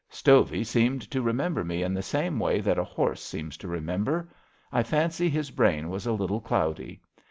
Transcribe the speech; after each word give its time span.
Stovey 0.09 0.63
seemed 0.63 1.03
to 1.11 1.21
remember 1.21 1.63
me 1.63 1.83
in 1.83 1.93
the 1.93 2.01
same 2.01 2.39
way 2.39 2.59
that 2.59 2.79
a 2.79 2.83
horse 2.83 3.21
seems 3.21 3.55
to 3.57 3.67
remember. 3.67 4.27
I 4.71 4.81
fancy 4.81 5.29
his 5.29 5.51
brain 5.51 5.89
was 5.91 6.07
a 6.07 6.11
little 6.11 6.41
cloudy. 6.41 6.99